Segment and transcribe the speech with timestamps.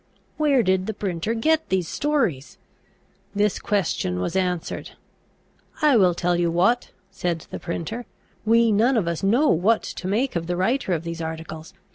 [0.37, 2.57] Where did the printer get these stories?
[3.35, 4.93] This question was answered.
[5.79, 8.07] "I will tell you what," said the printer,
[8.43, 11.75] "we none of us know what to make of the writer of these articles.